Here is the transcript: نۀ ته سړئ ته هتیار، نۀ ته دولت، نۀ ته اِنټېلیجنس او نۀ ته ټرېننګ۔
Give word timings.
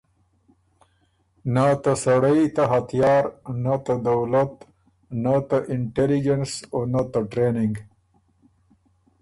نۀ 1.53 1.65
ته 1.83 1.91
سړئ 2.03 2.41
ته 2.55 2.63
هتیار، 2.71 3.23
نۀ 3.63 3.75
ته 3.85 3.93
دولت، 4.07 4.53
نۀ 5.23 5.35
ته 5.47 5.57
اِنټېلیجنس 5.73 6.51
او 6.73 6.79
نۀ 6.91 7.01
ته 7.11 7.19
ټرېننګ۔ 7.31 7.75